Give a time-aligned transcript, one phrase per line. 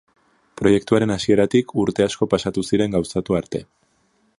[0.61, 3.67] Proiektuaren hasieratik urte asko pasatu ziren gauzatu arte.